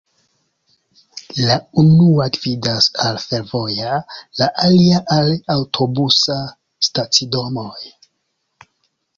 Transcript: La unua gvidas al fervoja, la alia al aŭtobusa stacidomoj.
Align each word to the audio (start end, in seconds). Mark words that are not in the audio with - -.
La 1.47 1.57
unua 1.81 2.25
gvidas 2.37 2.87
al 3.05 3.19
fervoja, 3.25 3.99
la 4.41 4.49
alia 4.69 5.03
al 5.17 5.31
aŭtobusa 5.57 6.39
stacidomoj. 6.91 7.79